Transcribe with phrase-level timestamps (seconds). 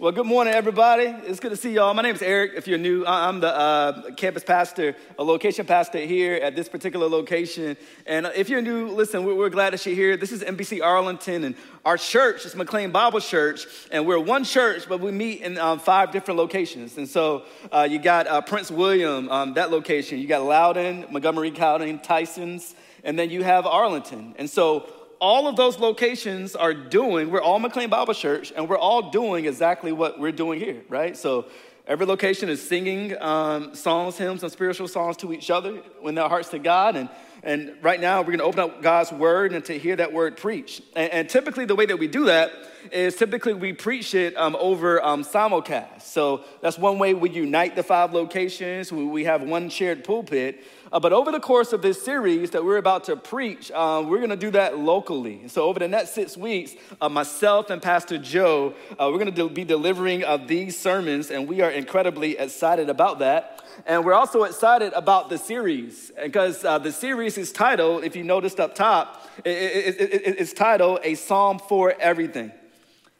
[0.00, 1.06] Well, good morning, everybody.
[1.26, 1.92] It's good to see y'all.
[1.92, 2.52] My name is Eric.
[2.54, 7.08] If you're new, I'm the uh, campus pastor, a location pastor here at this particular
[7.08, 7.76] location.
[8.06, 10.16] And if you're new, listen, we're, we're glad that you're here.
[10.16, 13.66] This is MBC Arlington, and our church is McLean Bible Church.
[13.90, 16.96] And we're one church, but we meet in um, five different locations.
[16.96, 17.42] And so
[17.72, 20.20] uh, you got uh, Prince William, um, that location.
[20.20, 24.36] You got Loudoun, Montgomery County, Tysons, and then you have Arlington.
[24.38, 24.88] And so
[25.20, 29.46] all of those locations are doing, we're all McLean Bible Church, and we're all doing
[29.46, 31.16] exactly what we're doing here, right?
[31.16, 31.46] So
[31.86, 36.28] every location is singing um, songs, hymns, and spiritual songs to each other in their
[36.28, 36.96] hearts to God.
[36.96, 37.08] And,
[37.42, 40.36] and right now, we're going to open up God's word and to hear that word
[40.36, 40.82] preached.
[40.94, 42.52] And, and typically, the way that we do that
[42.92, 46.02] is typically we preach it um, over um, simulcast.
[46.02, 48.92] So that's one way we unite the five locations.
[48.92, 50.64] We, we have one shared pulpit.
[50.90, 54.18] Uh, but over the course of this series that we're about to preach, um, we're
[54.18, 55.46] going to do that locally.
[55.48, 59.48] So over the next six weeks, uh, myself and Pastor Joe, uh, we're going to
[59.48, 63.62] be delivering uh, these sermons, and we are incredibly excited about that.
[63.86, 68.24] And we're also excited about the series because uh, the series is titled, if you
[68.24, 72.50] noticed up top, it, it, it, it's titled A Psalm for Everything.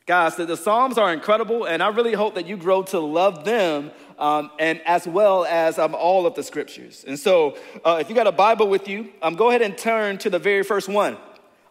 [0.06, 3.44] Guys, the, the Psalms are incredible, and I really hope that you grow to love
[3.44, 7.05] them um, and as well as um, all of the scriptures.
[7.06, 10.19] And so, uh, if you got a Bible with you, um, go ahead and turn
[10.19, 11.16] to the very first one.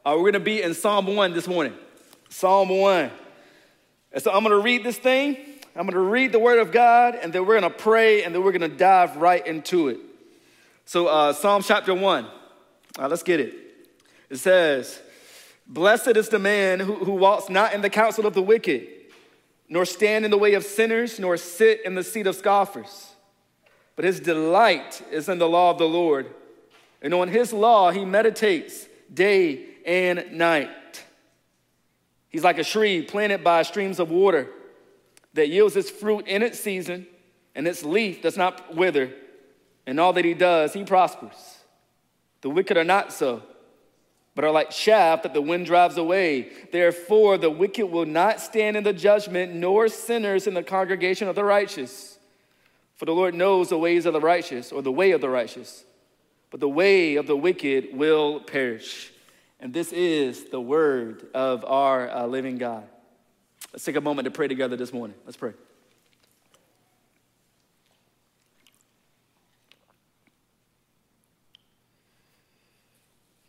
[0.06, 1.74] Uh, we're going to be in Psalm 1 this morning.
[2.30, 3.12] Psalm 1.
[4.14, 5.38] And so, I'm going to read this thing.
[5.76, 8.34] I'm going to read the Word of God, and then we're going to pray, and
[8.34, 10.00] then we're going to dive right into it.
[10.86, 12.26] So, uh, Psalm chapter 1.
[12.98, 13.54] let's get it.
[14.30, 15.02] It says,
[15.68, 18.88] Blessed is the man who, who walks not in the counsel of the wicked,
[19.70, 23.16] nor stand in the way of sinners, nor sit in the seat of scoffers.
[23.96, 26.34] But his delight is in the law of the Lord,
[27.02, 31.04] and on his law he meditates day and night.
[32.30, 34.50] He's like a tree planted by streams of water
[35.34, 37.08] that yields its fruit in its season,
[37.56, 39.12] and its leaf does not wither.
[39.86, 41.58] And all that he does, he prospers.
[42.42, 43.42] The wicked are not so
[44.38, 46.50] but are like chaff that the wind drives away.
[46.72, 51.34] Therefore, the wicked will not stand in the judgment, nor sinners in the congregation of
[51.34, 52.20] the righteous.
[52.98, 55.84] For the Lord knows the ways of the righteous, or the way of the righteous,
[56.52, 59.12] but the way of the wicked will perish.
[59.60, 62.84] And this is the word of our uh, living God.
[63.74, 65.18] Let's take a moment to pray together this morning.
[65.26, 65.54] Let's pray.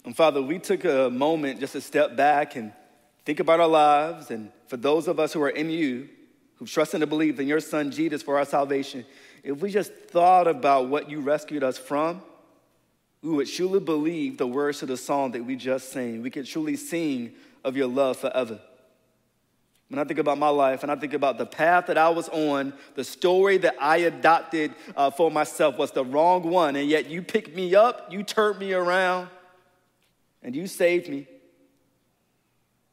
[0.08, 2.72] And Father, we took a moment just to step back and
[3.26, 4.30] think about our lives.
[4.30, 6.08] And for those of us who are in you,
[6.54, 9.04] who trust and believe in your Son Jesus for our salvation,
[9.44, 12.22] if we just thought about what you rescued us from,
[13.20, 16.22] we would truly believe the words of the song that we just sang.
[16.22, 18.58] We could truly sing of your love forever.
[19.90, 22.30] When I think about my life and I think about the path that I was
[22.30, 27.10] on, the story that I adopted uh, for myself was the wrong one, and yet
[27.10, 29.28] you picked me up, you turned me around,
[30.42, 31.26] and you saved me.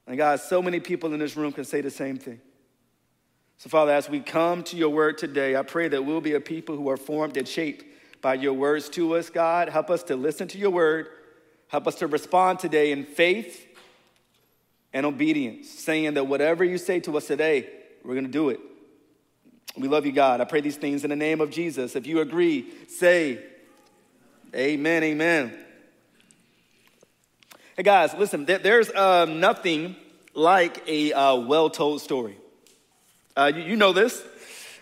[0.08, 2.40] And God, so many people in this room can say the same thing.
[3.58, 6.42] So, Father, as we come to your word today, I pray that we'll be a
[6.42, 7.86] people who are formed and shaped
[8.22, 9.70] by your words to us, God.
[9.70, 11.08] Help us to listen to your word.
[11.70, 13.66] Help us to respond today in faith
[14.94, 17.70] and obedience, saying that whatever you say to us today,
[18.04, 18.60] we're going to do it.
[19.78, 20.42] We love you, God.
[20.42, 21.96] I pray these things in the name of Jesus.
[21.96, 23.44] If you agree, say,
[24.54, 25.65] Amen, amen.
[27.76, 29.98] Hey guys, listen, there's uh, nothing
[30.34, 32.38] like a uh, well told story.
[33.36, 34.24] Uh, you, you, know this.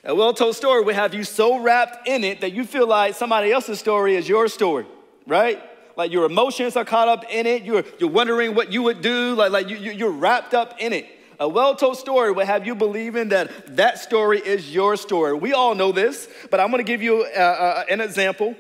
[0.03, 3.15] A well told story will have you so wrapped in it that you feel like
[3.15, 4.85] somebody else's story is your story,
[5.25, 5.59] right?
[5.97, 7.63] Like your emotions are caught up in it.
[7.63, 9.33] You're, you're wondering what you would do.
[9.33, 11.07] Like, like you, you're wrapped up in it.
[11.39, 15.33] A well told story will have you believing that that story is your story.
[15.33, 18.55] We all know this, but I'm to give you uh, uh, an example.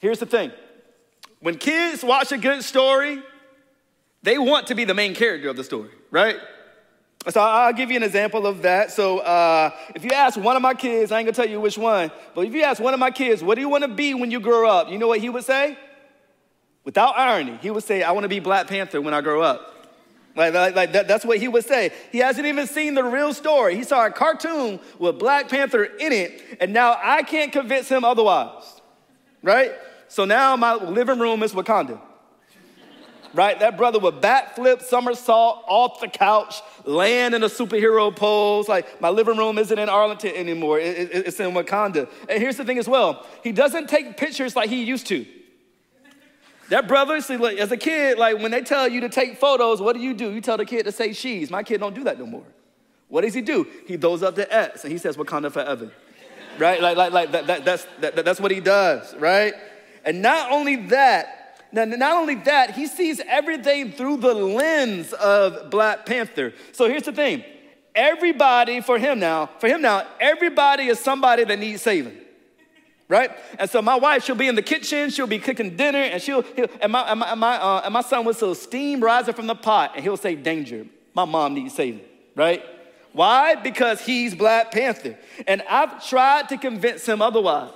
[0.00, 0.52] Here's the thing
[1.40, 3.22] when kids watch a good story,
[4.24, 6.36] they want to be the main character of the story, right?
[7.28, 8.90] So I'll give you an example of that.
[8.90, 11.76] So uh, if you ask one of my kids, I ain't gonna tell you which
[11.76, 14.14] one, but if you ask one of my kids, what do you want to be
[14.14, 14.88] when you grow up?
[14.88, 15.76] You know what he would say?
[16.84, 19.70] Without irony, he would say, I want to be Black Panther when I grow up.
[20.36, 21.90] Like, like, like that, that's what he would say.
[22.10, 23.76] He hasn't even seen the real story.
[23.76, 28.04] He saw a cartoon with Black Panther in it, and now I can't convince him
[28.04, 28.80] otherwise,
[29.42, 29.72] right?
[30.08, 32.00] So now my living room is Wakanda
[33.34, 33.58] right?
[33.58, 38.68] That brother would backflip, somersault off the couch, land in a superhero pose.
[38.68, 42.08] Like, my living room isn't in Arlington anymore, it, it, it's in Wakanda.
[42.28, 45.26] And here's the thing as well he doesn't take pictures like he used to.
[46.70, 49.94] That brother, see, as a kid, like when they tell you to take photos, what
[49.94, 50.32] do you do?
[50.32, 51.50] You tell the kid to say she's.
[51.50, 52.44] My kid don't do that no more.
[53.08, 53.66] What does he do?
[53.86, 55.92] He throws up the X and he says, Wakanda forever.
[56.58, 56.80] right?
[56.80, 59.52] Like, like, like that, that, that's, that, that's what he does, right?
[60.06, 61.43] And not only that,
[61.74, 66.54] now, not only that, he sees everything through the lens of Black Panther.
[66.72, 67.44] So here's the thing
[67.94, 72.18] everybody, for him now, for him now, everybody is somebody that needs saving
[73.08, 73.30] right?
[73.58, 76.44] And so my wife, she'll be in the kitchen, she'll be cooking dinner, and she'll,
[76.80, 79.54] and my, and my, my, uh, and my son will see steam rising from the
[79.54, 82.00] pot, and he'll say, danger, my mom needs saving,
[82.34, 82.62] right?
[83.12, 83.54] Why?
[83.54, 85.16] Because he's Black Panther.
[85.46, 87.70] And I've tried to convince him otherwise.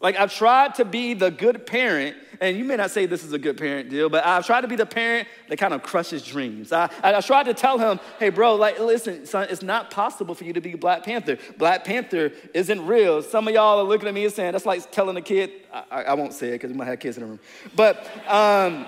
[0.00, 3.32] Like, I've tried to be the good parent, and you may not say this is
[3.32, 6.22] a good parent deal, but I've tried to be the parent that kind of crushes
[6.22, 6.72] dreams.
[6.72, 10.44] I, I tried to tell him, hey, bro, like, listen, son, it's not possible for
[10.44, 11.38] you to be Black Panther.
[11.56, 13.22] Black Panther isn't real.
[13.22, 16.04] Some of y'all are looking at me and saying, that's like telling a kid, I,
[16.04, 17.40] I won't say it because we might have kids in the room.
[17.74, 18.86] But, um,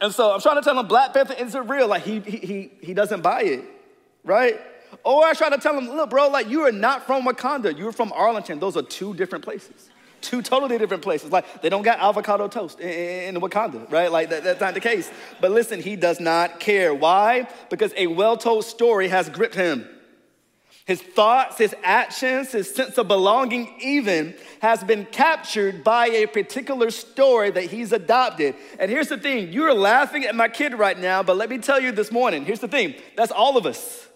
[0.00, 1.88] and so I'm trying to tell him Black Panther isn't real.
[1.88, 3.64] Like, he, he, he doesn't buy it,
[4.24, 4.60] right?
[5.04, 7.76] Or I try to tell him, look, bro, like, you are not from Wakanda.
[7.76, 8.60] You're from Arlington.
[8.60, 11.30] Those are two different places two totally different places.
[11.30, 14.10] Like they don't got avocado toast in, Wakanda, right?
[14.10, 15.10] Like that, that's not the case.
[15.40, 16.94] But listen, he does not care.
[16.94, 17.48] Why?
[17.70, 19.88] Because a well-told story has gripped him.
[20.86, 26.92] His thoughts, his actions, his sense of belonging, even has been captured by a particular
[26.92, 28.54] story that he's adopted.
[28.78, 31.80] And here's the thing you're laughing at my kid right now, but let me tell
[31.80, 34.06] you this morning here's the thing that's all of us.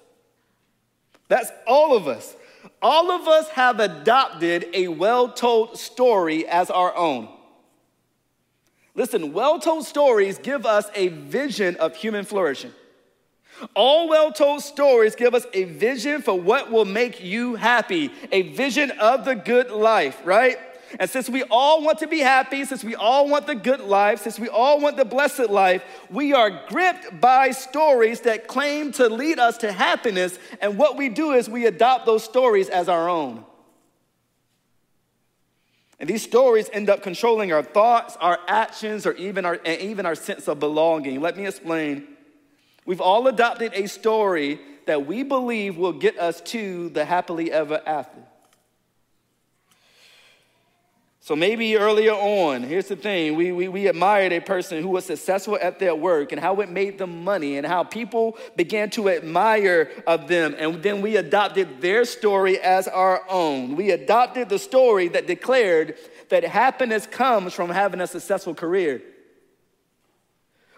[1.26, 2.37] That's all of us.
[2.82, 7.29] All of us have adopted a well told story as our own.
[8.94, 12.73] Listen, well told stories give us a vision of human flourishing.
[13.75, 18.43] All well told stories give us a vision for what will make you happy, a
[18.43, 20.59] vision of the good life, right?
[20.99, 24.23] And since we all want to be happy, since we all want the good life,
[24.23, 29.09] since we all want the blessed life, we are gripped by stories that claim to
[29.09, 30.39] lead us to happiness.
[30.61, 33.45] And what we do is we adopt those stories as our own.
[36.01, 40.07] And these stories end up controlling our thoughts, our actions, or even our, and even
[40.07, 41.21] our sense of belonging.
[41.21, 42.09] Let me explain.
[42.87, 47.81] We've all adopted a story that we believe will get us to the happily ever
[47.87, 48.19] after.
[51.22, 55.05] So maybe earlier on, here's the thing we, we, we admired a person who was
[55.05, 59.11] successful at their work and how it made them money and how people began to
[59.11, 60.56] admire of them.
[60.58, 63.76] And then we adopted their story as our own.
[63.76, 65.96] We adopted the story that declared
[66.31, 69.02] that happiness comes from having a successful career.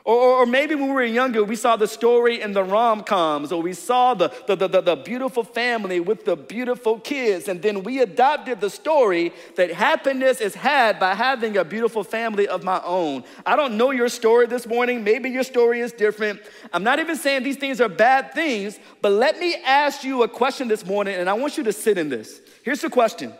[0.04, 3.52] Or, or, maybe when we were younger, we saw the story in the rom coms,
[3.52, 7.84] or we saw the, the, the, the, beautiful family with the beautiful kids, and then
[7.84, 12.80] we adopted the story that happiness is had by having a beautiful family of my
[12.84, 13.22] own.
[13.46, 15.04] I don't know your story this morning.
[15.04, 16.40] Maybe your story is different.
[16.72, 20.28] I'm not even saying these things are bad things, but let me ask you a
[20.28, 22.40] question this morning, and I want you to sit in this.
[22.64, 23.32] Here's the question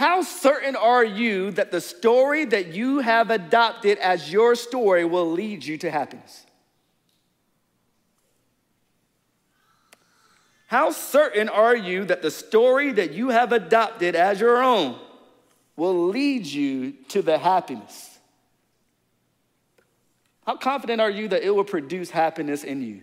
[0.00, 5.30] how certain are you that the story that you have adopted as your story will
[5.30, 6.46] lead you to happiness?
[10.68, 14.98] How certain are you that the story that you have adopted as your own
[15.76, 18.18] will lead you to the happiness?
[20.46, 23.02] How confident are you that it will produce happiness in you?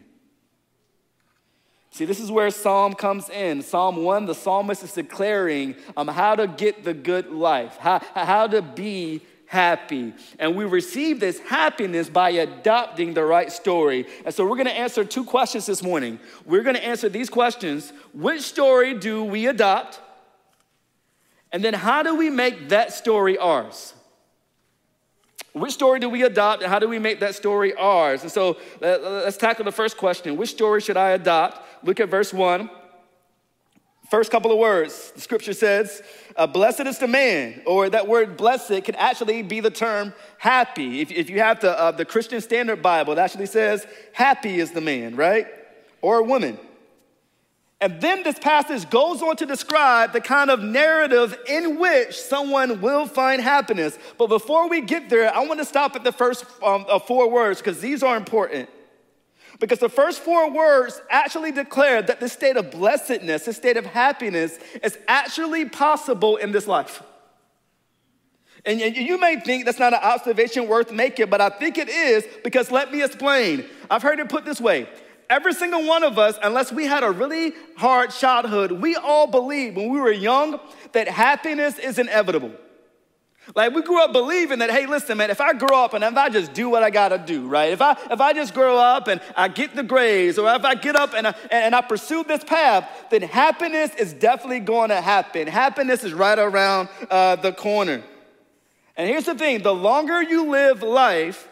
[1.97, 3.63] See, this is where Psalm comes in.
[3.63, 8.45] Psalm 1, the psalmist is declaring um, how to get the good life, how, how
[8.45, 10.13] to be happy.
[10.37, 14.05] And we receive this happiness by adopting the right story.
[14.25, 16.19] And so we're going to answer two questions this morning.
[16.45, 19.99] We're going to answer these questions Which story do we adopt?
[21.51, 23.95] And then how do we make that story ours?
[25.59, 28.23] Which story do we adopt and how do we make that story ours?
[28.23, 31.85] And so let's tackle the first question Which story should I adopt?
[31.85, 32.69] Look at verse 1.
[34.09, 36.01] First couple of words, the scripture says,
[36.37, 41.01] uh, Blessed is the man, or that word blessed can actually be the term happy.
[41.01, 44.71] If, if you have the, uh, the Christian Standard Bible, it actually says, Happy is
[44.71, 45.47] the man, right?
[46.01, 46.57] Or a woman.
[47.79, 52.81] And then this passage goes on to describe the kind of narrative in which someone
[52.81, 53.99] will find happiness.
[54.17, 57.29] But before we get there, I want to stop at the first um, uh, four
[57.29, 58.67] words because these are important.
[59.59, 63.85] Because the first four words actually declare that this state of blessedness, this state of
[63.85, 67.03] happiness, is actually possible in this life.
[68.65, 72.25] And you may think that's not an observation worth making, but I think it is
[72.43, 73.65] because let me explain.
[73.89, 74.89] I've heard it put this way
[75.29, 79.75] every single one of us, unless we had a really hard childhood, we all believe
[79.75, 80.59] when we were young
[80.93, 82.51] that happiness is inevitable.
[83.55, 86.15] Like we grew up believing that, hey, listen, man, if I grow up and if
[86.15, 87.71] I just do what I gotta do, right?
[87.71, 90.75] If I if I just grow up and I get the grades, or if I
[90.75, 94.99] get up and I, and I pursue this path, then happiness is definitely going to
[94.99, 95.47] happen.
[95.47, 98.03] Happiness is right around uh, the corner.
[98.97, 101.47] And here's the thing: the longer you live life,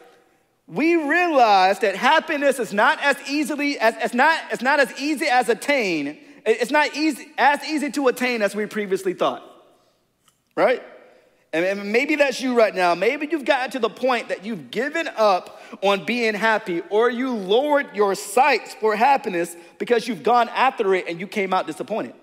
[0.68, 5.28] we realize that happiness is not as easily as it's not it's not as easy
[5.28, 6.18] as attain.
[6.46, 9.44] It's not easy as easy to attain as we previously thought,
[10.56, 10.82] right?
[11.54, 12.96] And maybe that's you right now.
[12.96, 17.34] Maybe you've gotten to the point that you've given up on being happy, or you
[17.34, 22.14] lowered your sights for happiness because you've gone after it and you came out disappointed.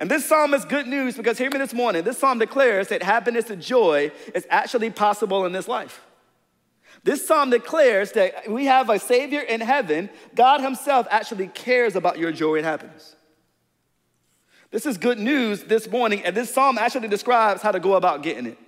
[0.00, 2.02] And this psalm is good news because hear me this morning.
[2.02, 6.04] This psalm declares that happiness and joy is actually possible in this life.
[7.08, 10.10] This psalm declares that we have a Savior in heaven.
[10.34, 13.16] God Himself actually cares about your joy and happiness.
[14.70, 18.22] This is good news this morning, and this psalm actually describes how to go about
[18.22, 18.58] getting it.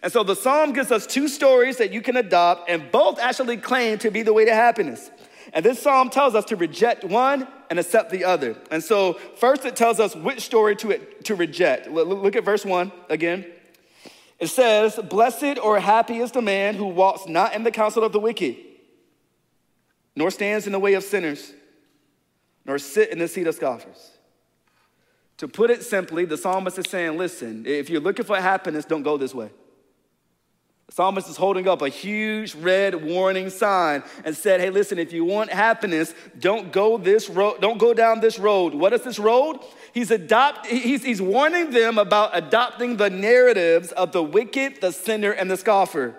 [0.00, 3.56] And so the psalm gives us two stories that you can adopt, and both actually
[3.56, 5.10] claim to be the way to happiness.
[5.52, 8.56] And this psalm tells us to reject one and accept the other.
[8.70, 11.90] And so, first, it tells us which story to, to reject.
[11.90, 13.44] Look at verse one again.
[14.38, 18.12] It says, Blessed or happy is the man who walks not in the counsel of
[18.12, 18.56] the wicked,
[20.14, 21.52] nor stands in the way of sinners,
[22.64, 24.12] nor sit in the seat of scoffers.
[25.38, 29.02] To put it simply, the psalmist is saying, listen, if you're looking for happiness, don't
[29.02, 29.50] go this way.
[30.88, 35.24] Psalmist is holding up a huge red warning sign and said, Hey, listen, if you
[35.24, 38.72] want happiness, don't go this road, don't go down this road.
[38.72, 39.58] What is this road?
[39.92, 45.32] He's adopt he's, he's warning them about adopting the narratives of the wicked, the sinner,
[45.32, 46.14] and the scoffer.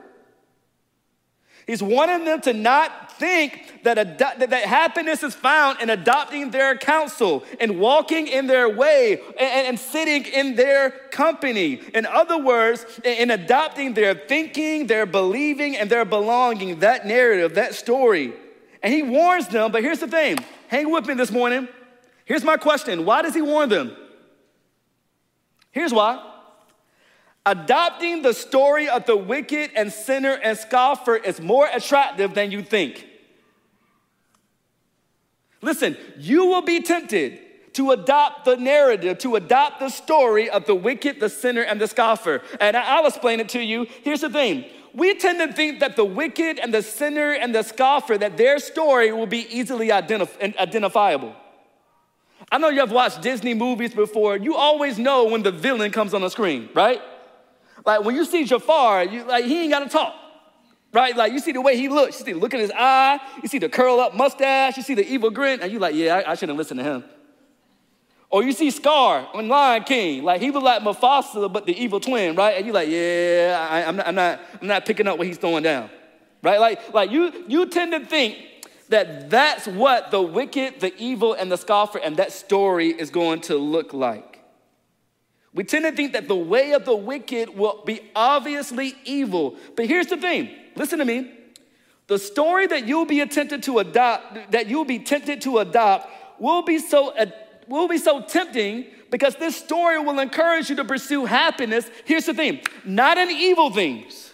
[1.67, 7.43] He's wanting them to not think that, that happiness is found in adopting their counsel
[7.59, 11.81] and walking in their way and, and sitting in their company.
[11.93, 17.75] In other words, in adopting their thinking, their believing, and their belonging, that narrative, that
[17.75, 18.33] story.
[18.81, 20.37] And he warns them, but here's the thing
[20.69, 21.67] hang with me this morning.
[22.23, 23.93] Here's my question Why does he warn them?
[25.71, 26.35] Here's why.
[27.47, 32.61] Adopting the story of the wicked and sinner and scoffer is more attractive than you
[32.61, 33.07] think.
[35.61, 37.39] Listen, you will be tempted
[37.71, 41.87] to adopt the narrative, to adopt the story of the wicked, the sinner, and the
[41.87, 42.41] scoffer.
[42.59, 43.87] And I'll explain it to you.
[44.03, 47.63] Here's the thing we tend to think that the wicked and the sinner and the
[47.63, 51.33] scoffer, that their story will be easily identif- identifiable.
[52.51, 54.35] I know you have watched Disney movies before.
[54.35, 57.01] You always know when the villain comes on the screen, right?
[57.87, 60.13] Like when you see Jafar, you like he ain't gotta talk.
[60.91, 61.15] Right?
[61.15, 63.47] Like you see the way he looks, you see the look in his eye, you
[63.47, 66.31] see the curl up mustache, you see the evil grin, and you're like, yeah, I,
[66.31, 67.05] I shouldn't listen to him.
[68.29, 72.01] Or you see Scar on Lion King, like he was like Mufasa, but the evil
[72.01, 72.57] twin, right?
[72.57, 75.37] And you're like, yeah, I, am not, I'm not, I'm not picking up what he's
[75.37, 75.89] throwing down,
[76.43, 76.59] right?
[76.59, 78.37] Like, like you, you tend to think
[78.89, 83.39] that that's what the wicked, the evil, and the scoffer and that story is going
[83.41, 84.36] to look like.
[85.57, 89.55] We tend to think that the way of the wicked will be obviously evil.
[89.75, 91.31] But here's the thing listen to me.
[92.05, 96.09] The story that you'll be tempted to adopt, that you'll be tempted to adopt,
[96.39, 97.25] will be so, uh,
[97.67, 101.89] will be so tempting because this story will encourage you to pursue happiness.
[102.05, 104.31] Here's the thing not in evil things,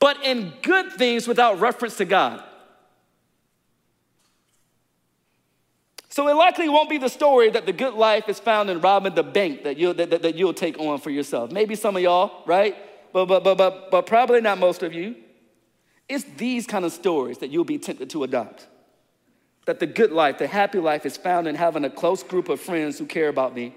[0.00, 2.42] but in good things without reference to God.
[6.12, 9.14] So it likely won't be the story that the good life is found in robbing
[9.14, 11.50] the bank that you'll, that, that, that you'll take on for yourself.
[11.50, 12.76] Maybe some of y'all, right?
[13.14, 15.16] But, but, but, but, but probably not most of you.
[16.10, 18.66] It's these kind of stories that you'll be tempted to adopt.
[19.64, 22.60] That the good life, the happy life is found in having a close group of
[22.60, 23.74] friends who care about me.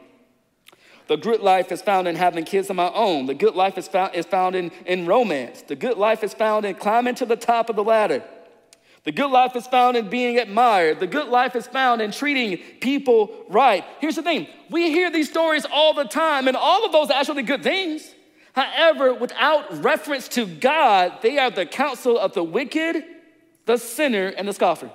[1.08, 3.28] The good life is found in having kids of my own.
[3.28, 5.62] The good life is found, is found in, in romance.
[5.62, 8.26] The good life is found in climbing to the top of the ladder.
[9.06, 11.00] The good life is found in being admired.
[11.00, 13.86] The good life is found in treating people right.
[14.02, 17.20] Here's the thing we hear these stories all the time, and all of those are
[17.20, 18.14] actually good things.
[18.54, 23.04] However, without reference to God, they are the counsel of the wicked,
[23.66, 24.90] the sinner, and the scoffer.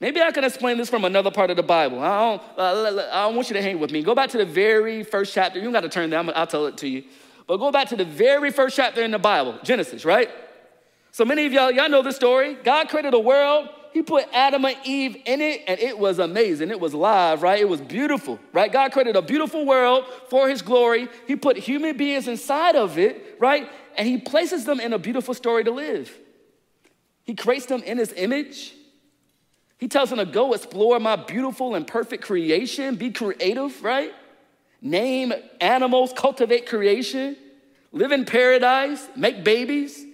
[0.00, 2.00] Maybe I can explain this from another part of the Bible.
[2.00, 4.02] I don't, I want you to hang with me.
[4.02, 5.58] Go back to the very first chapter.
[5.58, 7.04] You don't got to turn there, I'll tell it to you.
[7.46, 10.28] But go back to the very first chapter in the Bible, Genesis, right?
[11.18, 12.54] So many of y'all, y'all know the story.
[12.62, 13.70] God created a world.
[13.92, 16.70] He put Adam and Eve in it, and it was amazing.
[16.70, 17.58] It was live, right?
[17.58, 18.70] It was beautiful, right?
[18.70, 21.08] God created a beautiful world for His glory.
[21.26, 23.68] He put human beings inside of it, right?
[23.96, 26.16] And He places them in a beautiful story to live.
[27.24, 28.74] He creates them in His image.
[29.78, 34.12] He tells them to go explore my beautiful and perfect creation, be creative, right?
[34.80, 37.36] name animals, cultivate creation,
[37.90, 40.04] live in paradise, make babies.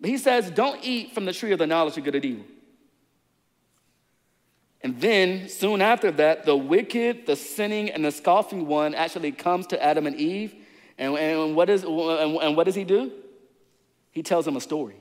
[0.00, 2.44] But he says, don't eat from the tree of the knowledge of good and evil.
[4.82, 9.66] And then, soon after that, the wicked, the sinning, and the scoffing one actually comes
[9.68, 10.54] to Adam and Eve.
[10.96, 13.12] And, and, what, is, and what does he do?
[14.10, 14.99] He tells them a story.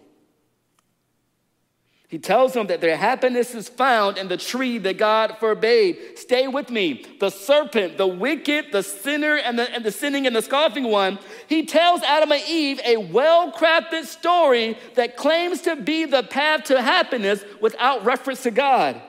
[2.09, 6.17] He tells them that their happiness is found in the tree that God forbade.
[6.17, 7.05] Stay with me.
[7.19, 11.19] The serpent, the wicked, the sinner, and the, and the sinning and the scoffing one,
[11.45, 16.63] he tells Adam and Eve a well crafted story that claims to be the path
[16.65, 18.99] to happiness without reference to God.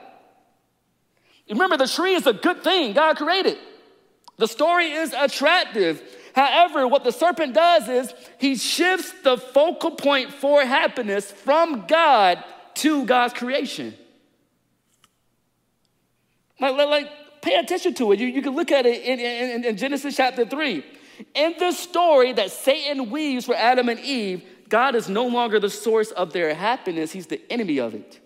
[1.48, 3.56] Remember, the tree is a good thing God created,
[4.36, 6.02] the story is attractive.
[6.32, 12.44] However, what the serpent does is he shifts the focal point for happiness from God
[12.76, 13.94] to God's creation.
[16.60, 17.10] Like, like,
[17.40, 18.20] pay attention to it.
[18.20, 20.84] You, you can look at it in, in, in Genesis chapter 3.
[21.34, 25.70] In the story that Satan weaves for Adam and Eve, God is no longer the
[25.70, 28.20] source of their happiness, He's the enemy of it.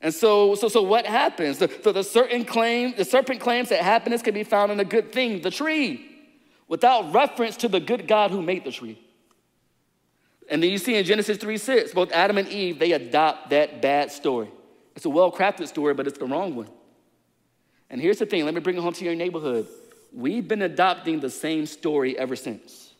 [0.00, 1.58] And so, so, so what happens?
[1.58, 4.84] The, the, the certain claim, the serpent claims that happiness can be found in a
[4.84, 6.04] good thing, the tree,
[6.66, 9.00] without reference to the good God who made the tree.
[10.52, 13.80] And then you see in Genesis 3 6, both Adam and Eve, they adopt that
[13.80, 14.50] bad story.
[14.94, 16.68] It's a well crafted story, but it's the wrong one.
[17.88, 19.66] And here's the thing let me bring it home to your neighborhood.
[20.12, 22.92] We've been adopting the same story ever since.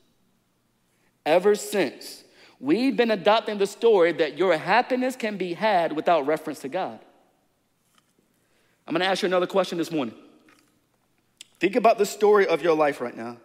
[1.27, 2.25] Ever since.
[2.59, 7.01] We've been adopting the story that your happiness can be had without reference to God.
[8.87, 10.15] I'm gonna ask you another question this morning.
[11.61, 13.37] Think about the story of your life right now.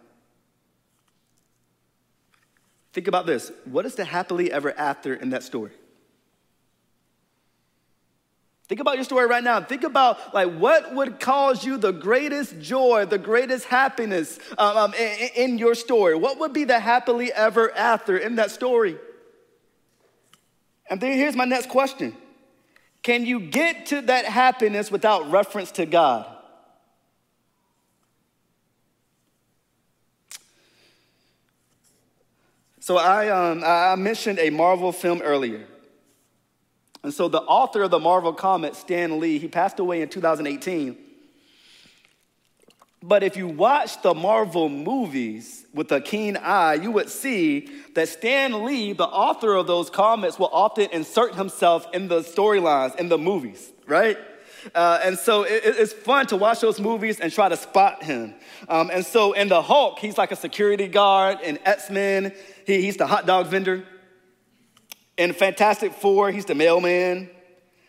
[2.98, 3.52] Think about this.
[3.64, 5.70] What is the happily ever after in that story?
[8.66, 9.60] Think about your story right now.
[9.60, 14.94] Think about like what would cause you the greatest joy, the greatest happiness um, um,
[14.94, 16.16] in, in your story.
[16.16, 18.96] What would be the happily ever after in that story?
[20.90, 22.16] And then here's my next question:
[23.04, 26.26] Can you get to that happiness without reference to God?
[32.88, 35.66] So I, um, I mentioned a Marvel film earlier.
[37.02, 40.96] And so the author of the Marvel comic, Stan Lee, he passed away in 2018.
[43.02, 48.08] But if you watch the Marvel movies with a keen eye, you would see that
[48.08, 53.10] Stan Lee, the author of those comics, will often insert himself in the storylines in
[53.10, 54.16] the movies, right?
[54.74, 58.34] Uh, and so it, it's fun to watch those movies and try to spot him.
[58.68, 61.40] Um, and so in The Hulk, he's like a security guard.
[61.42, 62.32] In X Men,
[62.68, 63.84] he, he's the hot dog vendor.
[65.16, 67.30] In Fantastic Four, he's the mailman.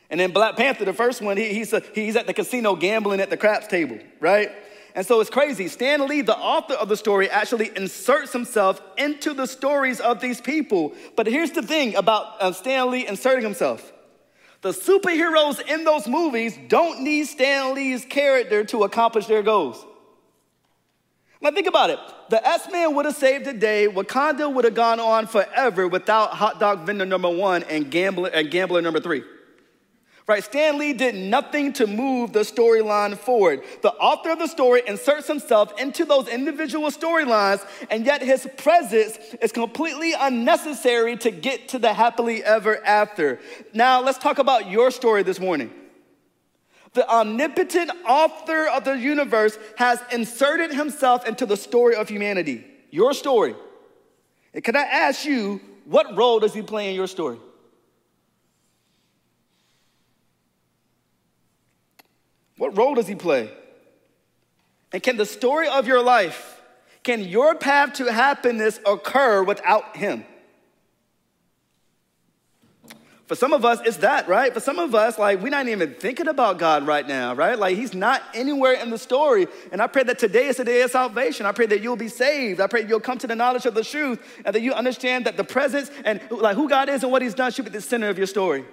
[0.10, 3.20] And then Black Panther, the first one, he, he's, a, he's at the casino gambling
[3.20, 4.50] at the craps table, right?
[4.96, 5.68] And so it's crazy.
[5.68, 10.42] Stan Lee, the author of the story, actually inserts himself into the stories of these
[10.42, 10.96] people.
[11.16, 13.94] But here's the thing about uh, Stan Lee inserting himself
[14.62, 19.86] the superheroes in those movies don't need Stan Lee's character to accomplish their goals.
[21.42, 22.00] Now, think about it.
[22.30, 23.88] The S Man would have saved the day.
[23.88, 28.52] Wakanda would have gone on forever without hot dog vendor number one and gambler, and
[28.52, 29.24] gambler number three.
[30.28, 30.44] Right?
[30.44, 33.64] Stan Lee did nothing to move the storyline forward.
[33.82, 39.18] The author of the story inserts himself into those individual storylines, and yet his presence
[39.42, 43.40] is completely unnecessary to get to the happily ever after.
[43.74, 45.72] Now, let's talk about your story this morning.
[46.94, 53.14] The omnipotent author of the universe has inserted himself into the story of humanity, your
[53.14, 53.56] story.
[54.54, 57.38] And can I ask you, what role does he play in your story?
[62.58, 63.50] What role does he play?
[64.92, 66.62] And can the story of your life,
[67.04, 70.26] can your path to happiness occur without him?
[73.30, 74.52] For some of us, it's that, right?
[74.52, 77.60] For some of us, like, we're not even thinking about God right now, right?
[77.60, 79.46] Like, He's not anywhere in the story.
[79.72, 81.46] And I pray that today is the day of salvation.
[81.46, 82.60] I pray that you'll be saved.
[82.60, 85.38] I pray you'll come to the knowledge of the truth and that you understand that
[85.38, 88.10] the presence and like who God is and what He's done should be the center
[88.10, 88.66] of your story.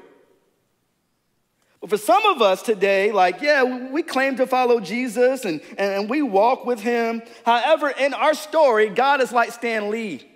[1.82, 6.08] But for some of us today, like, yeah, we claim to follow Jesus and, and
[6.08, 7.20] we walk with Him.
[7.44, 10.26] However, in our story, God is like Stan Lee.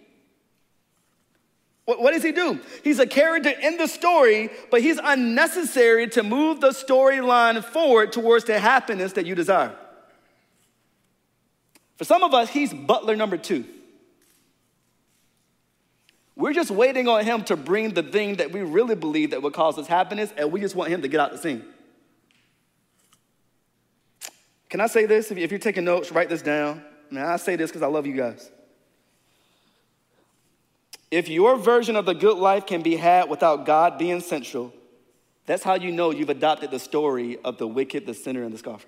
[1.84, 2.60] What, what does he do?
[2.84, 8.44] He's a character in the story, but he's unnecessary to move the storyline forward towards
[8.44, 9.74] the happiness that you desire.
[11.96, 13.64] For some of us, he's butler number two.
[16.36, 19.52] We're just waiting on him to bring the thing that we really believe that would
[19.52, 21.62] cause us happiness, and we just want him to get out the scene.
[24.70, 25.30] Can I say this?
[25.30, 26.82] If you're taking notes, write this down.
[27.10, 28.50] Man, I say this because I love you guys.
[31.10, 34.72] If your version of the good life can be had without God being central,
[35.46, 38.58] that's how you know you've adopted the story of the wicked, the sinner, and the
[38.58, 38.86] scoffer.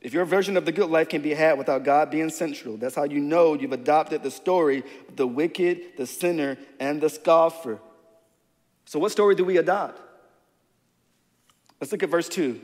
[0.00, 2.96] If your version of the good life can be had without God being central, that's
[2.96, 7.78] how you know you've adopted the story of the wicked, the sinner, and the scoffer.
[8.84, 10.00] So, what story do we adopt?
[11.80, 12.60] Let's look at verse 2.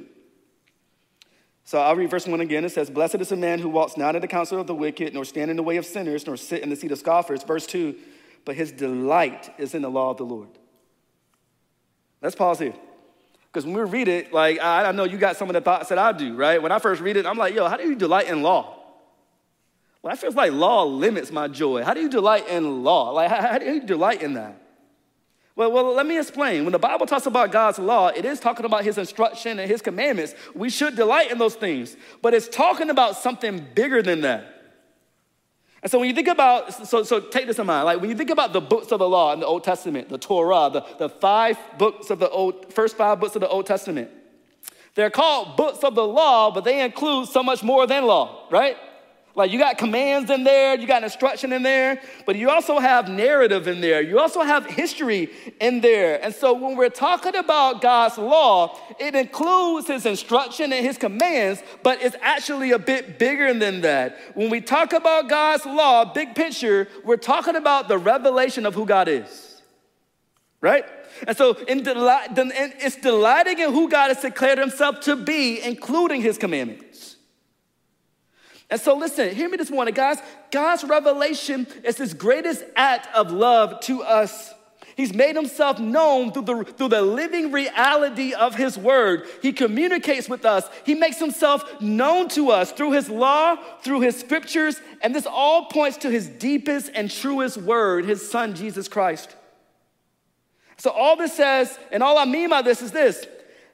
[1.69, 2.65] So I'll read verse 1 again.
[2.65, 5.13] It says, Blessed is the man who walks not in the counsel of the wicked,
[5.13, 7.43] nor stand in the way of sinners, nor sit in the seat of scoffers.
[7.43, 7.95] Verse 2,
[8.47, 10.49] but his delight is in the law of the Lord.
[12.23, 12.73] Let's pause here.
[13.53, 15.91] Because when we read it, like, I, I know you got some of the thoughts
[15.91, 16.63] that I do, right?
[16.63, 18.79] When I first read it, I'm like, yo, how do you delight in law?
[20.01, 21.85] Well, that feels like law limits my joy.
[21.85, 23.11] How do you delight in law?
[23.11, 24.59] Like, how, how do you delight in that?
[25.59, 26.65] Well, well, let me explain.
[26.65, 29.83] When the Bible talks about God's law, it is talking about his instruction and his
[29.83, 30.37] commandments.
[30.55, 34.55] We should delight in those things, but it's talking about something bigger than that.
[35.83, 38.15] And so when you think about, so, so take this in mind, like when you
[38.15, 41.09] think about the books of the law in the Old Testament, the Torah, the, the
[41.09, 44.11] five books of the Old, first five books of the Old Testament,
[44.95, 48.77] they're called books of the law, but they include so much more than law, right?
[49.35, 53.09] Like you got commands in there, you got instruction in there, but you also have
[53.09, 54.03] narrative in there.
[54.03, 56.21] You also have history in there.
[56.25, 61.63] And so when we're talking about God's law, it includes his instruction and his commands,
[61.85, 64.19] but it's actually a bit bigger than that.
[64.35, 68.87] When we talk about God's law, big picture, we're talking about the revelation of who
[68.87, 69.63] God is.
[70.61, 70.85] Right?
[71.29, 76.23] And so in delight, it's delighting in who God has declared himself to be, including
[76.23, 77.08] his commandments.
[78.71, 80.19] And so, listen, hear me this morning, guys.
[80.51, 84.53] God's revelation is his greatest act of love to us.
[84.95, 89.27] He's made himself known through the, through the living reality of his word.
[89.41, 90.69] He communicates with us.
[90.85, 95.67] He makes himself known to us through his law, through his scriptures, and this all
[95.67, 99.37] points to his deepest and truest word, his son, Jesus Christ.
[100.79, 103.25] So, all this says, and all I mean by this is this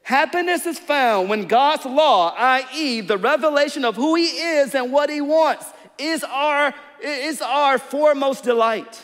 [0.05, 5.09] Happiness is found when God's law, i.e., the revelation of who He is and what
[5.09, 5.65] He wants,
[5.97, 9.03] is our, is our foremost delight.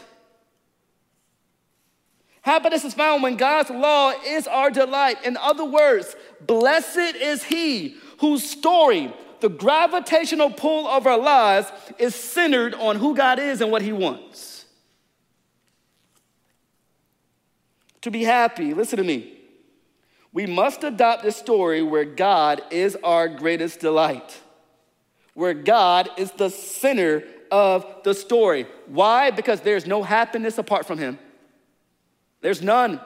[2.42, 5.16] Happiness is found when God's law is our delight.
[5.24, 6.14] In other words,
[6.46, 9.10] blessed is He whose story,
[9.40, 13.92] the gravitational pull of our lives, is centered on who God is and what He
[13.92, 14.66] wants.
[18.02, 19.39] To be happy, listen to me.
[20.32, 24.40] We must adopt a story where God is our greatest delight,
[25.34, 28.66] where God is the center of the story.
[28.86, 29.30] Why?
[29.30, 31.18] Because there's no happiness apart from Him.
[32.42, 33.00] There's none.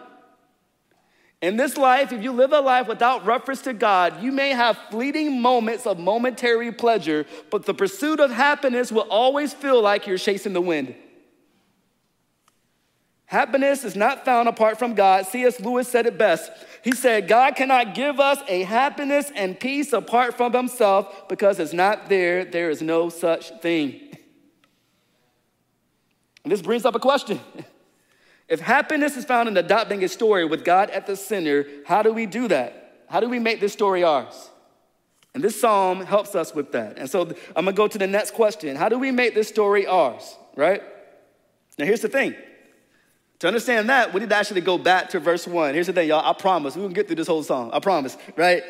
[1.40, 4.78] In this life, if you live a life without reference to God, you may have
[4.90, 10.16] fleeting moments of momentary pleasure, but the pursuit of happiness will always feel like you're
[10.16, 10.94] chasing the wind.
[13.26, 15.26] Happiness is not found apart from God.
[15.26, 15.58] C.S.
[15.60, 16.50] Lewis said it best.
[16.82, 21.72] He said, God cannot give us a happiness and peace apart from Himself because it's
[21.72, 22.44] not there.
[22.44, 24.00] There is no such thing.
[26.44, 27.40] And this brings up a question.
[28.46, 32.12] If happiness is found in adopting a story with God at the center, how do
[32.12, 33.04] we do that?
[33.08, 34.50] How do we make this story ours?
[35.34, 36.98] And this psalm helps us with that.
[36.98, 37.22] And so
[37.56, 40.82] I'm gonna go to the next question How do we make this story ours, right?
[41.78, 42.34] Now, here's the thing
[43.44, 45.74] to understand that, we need to actually go back to verse one.
[45.74, 46.24] Here's the thing, y'all.
[46.24, 47.68] I promise we can get through this whole psalm.
[47.74, 48.62] I promise, right?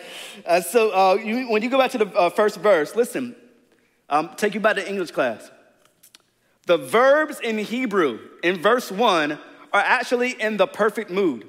[0.45, 3.37] Uh, so uh, you, when you go back to the uh, first verse, listen.
[4.11, 5.49] Um, take you back to English class.
[6.67, 9.39] The verbs in Hebrew in verse one
[9.73, 11.47] are actually in the perfect mood.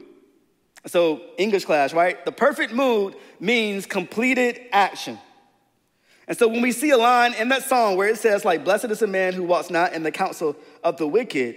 [0.86, 2.24] So English class, right?
[2.26, 5.18] The perfect mood means completed action.
[6.28, 8.86] And so when we see a line in that psalm where it says, like, blessed
[8.86, 11.56] is the man who walks not in the counsel of the wicked,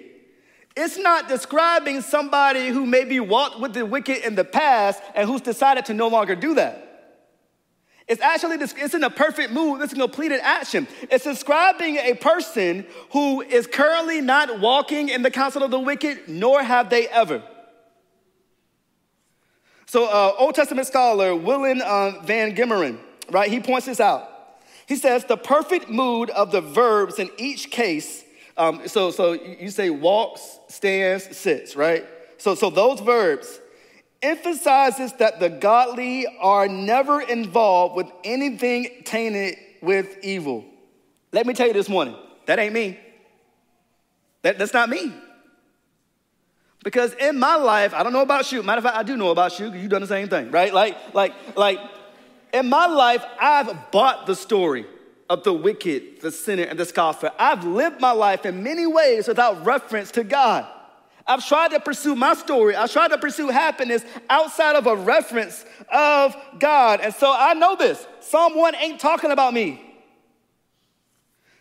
[0.78, 5.40] it's not describing somebody who maybe walked with the wicked in the past and who's
[5.40, 6.84] decided to no longer do that.
[8.06, 9.82] It's actually, it's in a perfect mood.
[9.82, 10.86] It's a completed action.
[11.10, 16.28] It's describing a person who is currently not walking in the counsel of the wicked,
[16.28, 17.42] nor have they ever.
[19.86, 22.98] So, uh, Old Testament scholar Willem uh, van Gemeren,
[23.30, 24.30] right, he points this out.
[24.86, 28.24] He says, the perfect mood of the verbs in each case
[28.58, 32.04] um, so, so you say walks, stands, sits, right?
[32.38, 33.60] So, so those verbs
[34.20, 40.64] emphasizes that the godly are never involved with anything tainted with evil.
[41.32, 42.16] Let me tell you this morning,
[42.46, 42.98] that ain't me.
[44.42, 45.12] That, that's not me.
[46.82, 48.62] Because in my life, I don't know about you.
[48.62, 50.72] Matter of fact, I do know about you you've done the same thing, right?
[50.72, 51.78] Like, like, like,
[52.52, 54.86] in my life, I've bought the story
[55.28, 57.30] of the wicked, the sinner, and the scoffer.
[57.38, 60.66] I've lived my life in many ways without reference to God.
[61.26, 62.74] I've tried to pursue my story.
[62.74, 67.00] I've tried to pursue happiness outside of a reference of God.
[67.02, 69.84] And so I know this Psalm 1 ain't talking about me.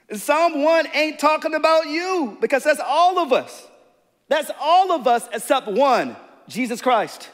[0.10, 3.67] And Psalm 1 ain't talking about you because that's all of us.
[4.30, 6.15] That's all of us except one
[6.47, 7.30] Jesus Christ.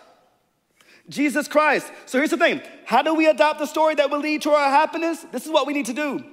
[1.09, 1.91] Jesus Christ.
[2.05, 4.69] So here's the thing how do we adopt the story that will lead to our
[4.69, 5.25] happiness?
[5.31, 6.23] This is what we need to do.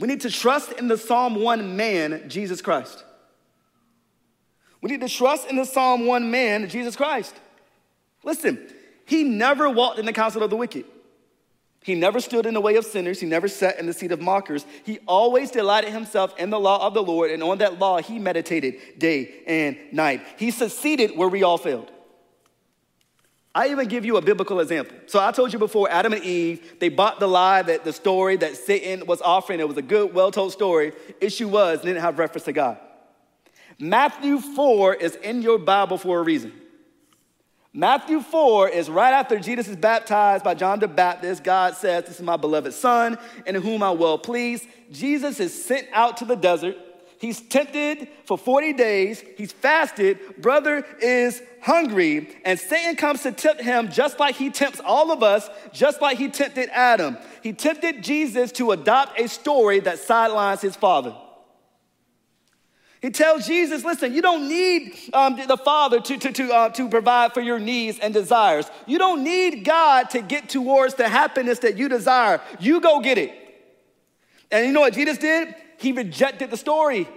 [0.00, 3.04] We need to trust in the Psalm 1 man, Jesus Christ.
[4.80, 7.34] We need to trust in the Psalm 1 man, Jesus Christ.
[8.22, 8.58] Listen,
[9.06, 10.84] he never walked in the counsel of the wicked.
[11.82, 13.20] He never stood in the way of sinners.
[13.20, 14.64] He never sat in the seat of mockers.
[14.84, 18.18] He always delighted himself in the law of the Lord, and on that law he
[18.18, 20.22] meditated day and night.
[20.38, 21.90] He succeeded where we all failed.
[23.54, 24.96] I even give you a biblical example.
[25.06, 28.36] So I told you before, Adam and Eve, they bought the lie that the story
[28.36, 30.92] that Satan was offering, it was a good, well-told story.
[31.20, 32.78] Issue was, didn't have reference to God.
[33.78, 36.52] Matthew 4 is in your Bible for a reason.
[37.72, 41.42] Matthew 4 is right after Jesus is baptized by John the Baptist.
[41.42, 44.66] God says, This is my beloved Son, in whom I well pleased.
[44.92, 46.76] Jesus is sent out to the desert.
[47.24, 49.24] He's tempted for 40 days.
[49.38, 50.18] He's fasted.
[50.42, 52.36] Brother is hungry.
[52.44, 56.18] And Satan comes to tempt him just like he tempts all of us, just like
[56.18, 57.16] he tempted Adam.
[57.42, 61.14] He tempted Jesus to adopt a story that sidelines his father.
[63.00, 66.90] He tells Jesus, listen, you don't need um, the Father to, to, to, uh, to
[66.90, 68.70] provide for your needs and desires.
[68.86, 72.42] You don't need God to get towards the happiness that you desire.
[72.60, 73.32] You go get it.
[74.50, 75.54] And you know what Jesus did?
[75.84, 77.08] He rejected the story.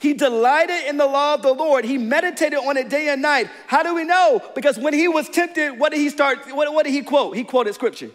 [0.00, 1.84] He delighted in the law of the Lord.
[1.84, 3.48] He meditated on it day and night.
[3.66, 4.40] How do we know?
[4.54, 6.38] Because when he was tempted, what did he start?
[6.54, 7.36] What, what did he quote?
[7.36, 8.10] He quoted scripture.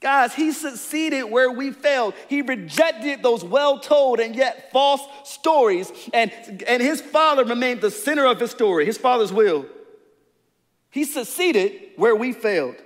[0.00, 2.14] Guys, he succeeded where we failed.
[2.28, 6.30] He rejected those well told and yet false stories, and,
[6.66, 9.64] and his father remained the center of his story, his father's will.
[10.90, 12.76] He succeeded where we failed.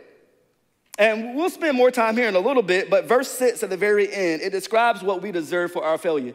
[0.99, 3.77] And we'll spend more time here in a little bit, but verse 6 at the
[3.77, 6.35] very end, it describes what we deserve for our failure.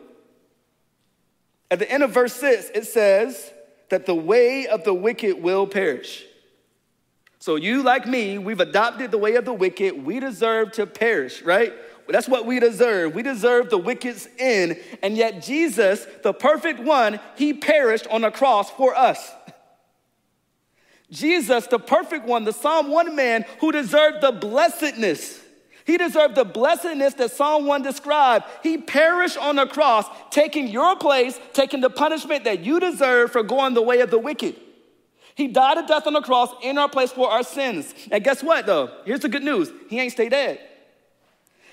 [1.69, 3.51] At the end of verse 6, it says
[3.89, 6.23] that the way of the wicked will perish.
[7.39, 10.05] So, you, like me, we've adopted the way of the wicked.
[10.05, 11.73] We deserve to perish, right?
[12.07, 13.13] That's what we deserve.
[13.15, 14.79] We deserve the wicked's end.
[15.01, 19.29] And yet, Jesus, the perfect one, he perished on the cross for us.
[21.13, 25.39] Jesus, the perfect one, the Psalm 1 man who deserved the blessedness.
[25.85, 28.45] He deserved the blessedness that Psalm 1 described.
[28.63, 33.43] He perished on the cross, taking your place, taking the punishment that you deserve for
[33.43, 34.55] going the way of the wicked.
[35.35, 37.93] He died a death on the cross in our place for our sins.
[38.11, 38.91] And guess what, though?
[39.05, 40.59] Here's the good news He ain't stay dead.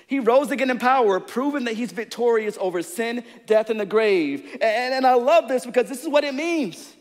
[0.07, 4.43] He rose again in power, proving that he's victorious over sin, death, and the grave.
[4.55, 6.93] And, and I love this because this is what it means.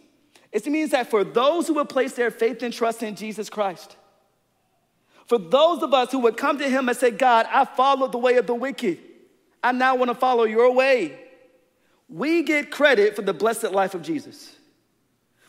[0.52, 3.96] It means that for those who would place their faith and trust in Jesus Christ,
[5.26, 8.18] for those of us who would come to Him and say, God, I followed the
[8.18, 8.98] way of the wicked,
[9.62, 11.18] I now want to follow your way,
[12.08, 14.56] we get credit for the blessed life of Jesus.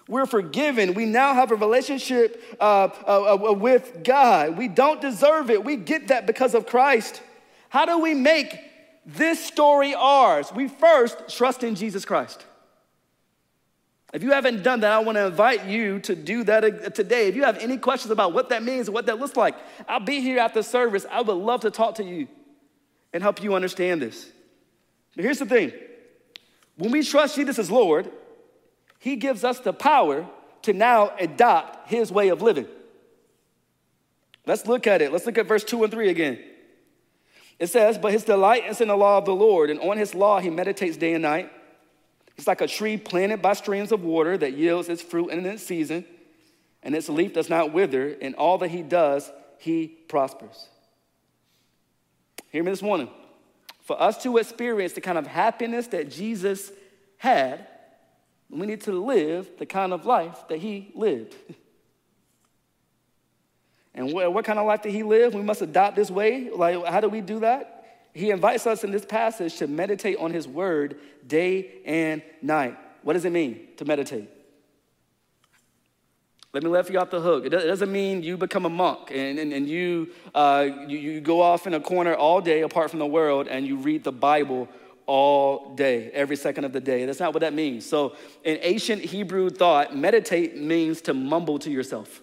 [0.07, 0.93] We're forgiven.
[0.93, 4.57] We now have a relationship uh, uh, uh, with God.
[4.57, 5.63] We don't deserve it.
[5.63, 7.21] We get that because of Christ.
[7.69, 8.59] How do we make
[9.05, 10.51] this story ours?
[10.53, 12.45] We first trust in Jesus Christ.
[14.13, 17.27] If you haven't done that, I want to invite you to do that today.
[17.27, 19.55] If you have any questions about what that means what that looks like,
[19.87, 21.05] I'll be here after service.
[21.09, 22.27] I would love to talk to you
[23.13, 24.29] and help you understand this.
[25.15, 25.71] But here's the thing
[26.77, 28.11] when we trust Jesus as Lord,
[28.99, 30.27] He gives us the power
[30.63, 32.67] to now adopt His way of living.
[34.45, 35.11] Let's look at it.
[35.13, 36.39] Let's look at verse 2 and 3 again.
[37.59, 40.15] It says, But his delight is in the law of the Lord, and on his
[40.15, 41.51] law he meditates day and night.
[42.37, 45.63] It's like a tree planted by streams of water that yields its fruit in its
[45.63, 46.05] season,
[46.83, 48.09] and its leaf does not wither.
[48.09, 50.67] In all that he does, he prospers.
[52.49, 53.09] Hear me this morning.
[53.81, 56.71] For us to experience the kind of happiness that Jesus
[57.17, 57.67] had,
[58.49, 61.35] we need to live the kind of life that he lived.
[63.93, 65.33] And what, what kind of life did he live?
[65.33, 66.49] We must adopt this way.
[66.49, 67.70] Like, how do we do that?
[68.13, 72.77] He invites us in this passage to meditate on his word day and night.
[73.03, 74.29] What does it mean to meditate?
[76.53, 77.45] Let me let you off the hook.
[77.45, 81.41] It doesn't mean you become a monk and, and, and you, uh, you, you go
[81.41, 84.67] off in a corner all day apart from the world and you read the Bible
[85.05, 87.05] all day, every second of the day.
[87.05, 87.85] That's not what that means.
[87.85, 92.21] So, in ancient Hebrew thought, meditate means to mumble to yourself.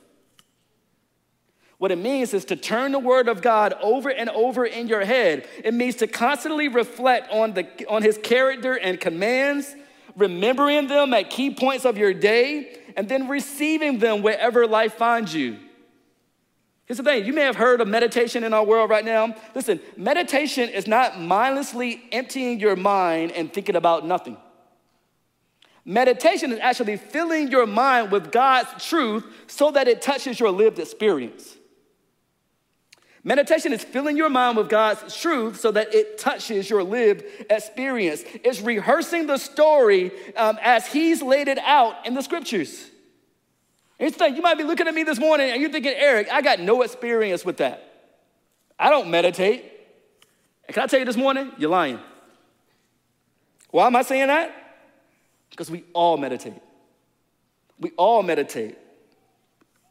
[1.78, 5.04] What it means is to turn the word of God over and over in your
[5.04, 5.46] head.
[5.62, 9.76] It means to constantly reflect on, the, on his character and commands,
[10.16, 15.32] remembering them at key points of your day, and then receiving them wherever life finds
[15.32, 15.56] you.
[16.86, 19.36] Here's the thing you may have heard of meditation in our world right now.
[19.54, 24.36] Listen, meditation is not mindlessly emptying your mind and thinking about nothing.
[25.84, 30.78] Meditation is actually filling your mind with God's truth so that it touches your lived
[30.78, 31.57] experience.
[33.24, 38.22] Meditation is filling your mind with God's truth so that it touches your lived experience.
[38.44, 42.90] It's rehearsing the story um, as He's laid it out in the scriptures.
[43.98, 46.40] Here's the you might be looking at me this morning and you're thinking, Eric, I
[46.40, 47.84] got no experience with that.
[48.78, 49.64] I don't meditate.
[50.66, 51.50] And can I tell you this morning?
[51.58, 51.98] You're lying.
[53.70, 54.54] Why am I saying that?
[55.50, 56.62] Because we all meditate.
[57.80, 58.78] We all meditate.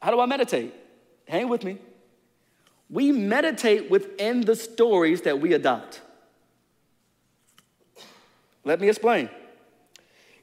[0.02, 0.74] How do I meditate?
[1.28, 1.78] Hang with me.
[2.90, 6.02] We meditate within the stories that we adopt.
[8.64, 9.30] Let me explain.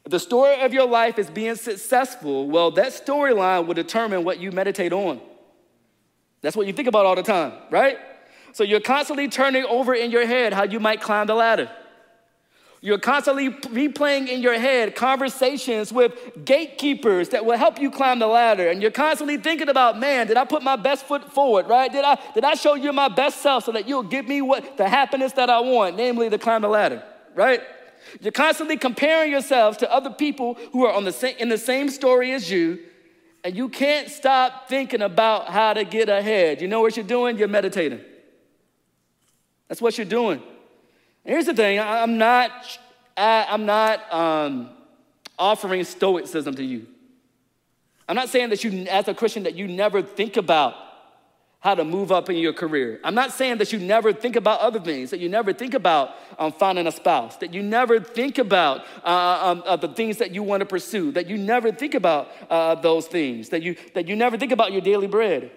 [0.04, 4.38] If the story of your life is being successful, well, that storyline will determine what
[4.38, 5.20] you meditate on.
[6.42, 7.96] That's what you think about all the time, right?
[8.52, 11.70] So you're constantly turning over in your head how you might climb the ladder.
[12.84, 16.12] You're constantly replaying in your head conversations with
[16.44, 18.68] gatekeepers that will help you climb the ladder.
[18.68, 21.90] And you're constantly thinking about, man, did I put my best foot forward, right?
[21.90, 24.76] Did I, did I show you my best self so that you'll give me what
[24.76, 27.02] the happiness that I want, namely to climb the ladder,
[27.34, 27.62] right?
[28.20, 32.32] You're constantly comparing yourself to other people who are on the in the same story
[32.32, 32.80] as you,
[33.44, 36.60] and you can't stop thinking about how to get ahead.
[36.60, 37.38] You know what you're doing?
[37.38, 38.02] You're meditating.
[39.68, 40.42] That's what you're doing.
[41.24, 42.78] Here's the thing I'm not,
[43.16, 44.70] I'm not um,
[45.38, 46.86] offering stoicism to you.
[48.06, 50.74] I'm not saying that you, as a Christian, that you never think about
[51.60, 53.00] how to move up in your career.
[53.02, 56.10] I'm not saying that you never think about other things, that you never think about
[56.38, 60.34] um, finding a spouse, that you never think about uh, um, uh, the things that
[60.34, 64.06] you want to pursue, that you never think about uh, those things, that you, that
[64.06, 65.50] you never think about your daily bread.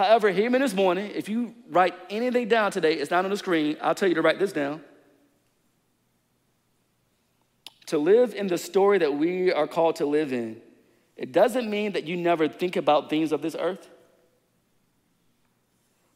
[0.00, 1.10] However, hear me this morning.
[1.14, 3.76] If you write anything down today, it's not on the screen.
[3.82, 4.80] I'll tell you to write this down.
[7.88, 10.62] To live in the story that we are called to live in,
[11.18, 13.90] it doesn't mean that you never think about things of this earth.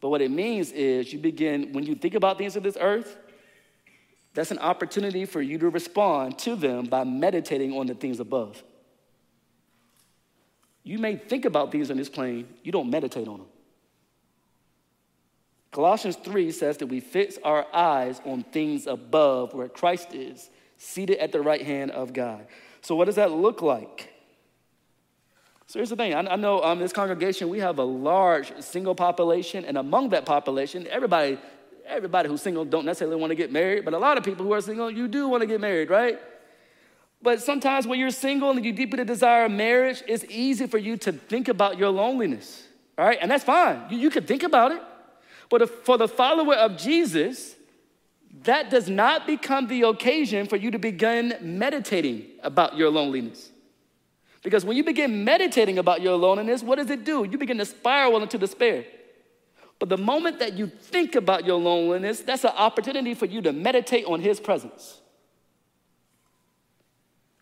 [0.01, 3.19] But what it means is you begin, when you think about things of this earth,
[4.33, 8.65] that's an opportunity for you to respond to them by meditating on the things above.
[10.85, 13.47] You may think about things on this plane, you don't meditate on them.
[15.75, 21.19] Colossians 3 says that we fix our eyes on things above where Christ is, seated
[21.19, 22.47] at the right hand of God.
[22.81, 24.15] So, what does that look like?
[25.67, 29.65] So, here's the thing I, know um, this congregation, we have a large single population,
[29.65, 31.39] and among that population, everybody,
[31.85, 34.53] everybody who's single don't necessarily want to get married, but a lot of people who
[34.53, 36.21] are single, you do want to get married, right?
[37.21, 41.11] But sometimes when you're single and you deeply desire marriage, it's easy for you to
[41.11, 42.65] think about your loneliness,
[42.97, 43.19] all right?
[43.21, 43.87] And that's fine.
[43.91, 44.81] You, you can think about it.
[45.55, 47.55] But for the follower of Jesus,
[48.43, 53.53] that does not become the occasion for you to begin meditating about your loneliness.
[54.43, 57.23] Because when you begin meditating about your loneliness, what does it do?
[57.23, 58.85] You begin to spiral into despair.
[59.79, 63.53] But the moment that you think about your loneliness, that's an opportunity for you to
[63.53, 65.03] meditate on His presence.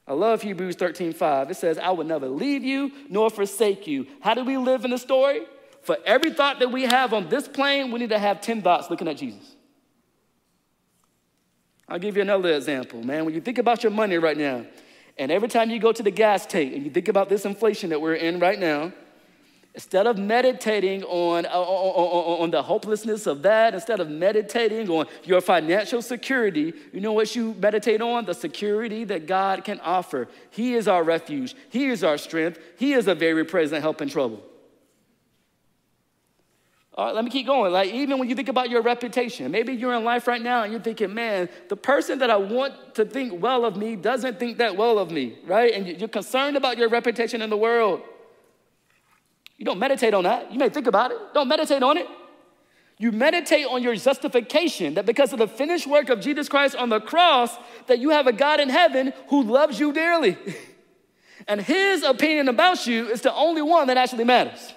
[0.06, 1.50] I love Hebrews 13 5.
[1.50, 4.06] It says, I will never leave you nor forsake you.
[4.20, 5.46] How do we live in the story?
[5.82, 8.88] For every thought that we have on this plane, we need to have 10 thoughts
[8.88, 9.56] looking at Jesus.
[11.88, 13.24] I'll give you another example, man.
[13.24, 14.64] When you think about your money right now,
[15.18, 17.90] and every time you go to the gas tank and you think about this inflation
[17.90, 18.92] that we're in right now,
[19.74, 25.06] instead of meditating on, on, on, on, the hopelessness of that, instead of meditating on
[25.24, 28.24] your financial security, you know what you meditate on?
[28.24, 30.28] The security that God can offer.
[30.50, 34.08] He is our refuge, He is our strength, He is a very present help in
[34.08, 34.42] trouble.
[36.94, 37.72] All right, let me keep going.
[37.72, 40.72] Like, even when you think about your reputation, maybe you're in life right now and
[40.72, 44.58] you're thinking, man, the person that I want to think well of me doesn't think
[44.58, 45.72] that well of me, right?
[45.72, 48.02] And you're concerned about your reputation in the world.
[49.56, 50.52] You don't meditate on that.
[50.52, 52.06] You may think about it, don't meditate on it.
[52.98, 56.90] You meditate on your justification that because of the finished work of Jesus Christ on
[56.90, 60.36] the cross, that you have a God in heaven who loves you dearly.
[61.48, 64.74] and his opinion about you is the only one that actually matters.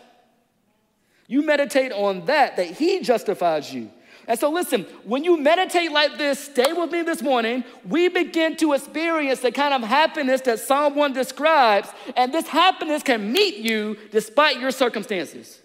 [1.28, 3.90] You meditate on that, that He justifies you.
[4.28, 8.58] And so, listen, when you meditate like this, stay with me this morning, we begin
[8.58, 13.58] to experience the kind of happiness that Psalm 1 describes, and this happiness can meet
[13.58, 15.62] you despite your circumstances.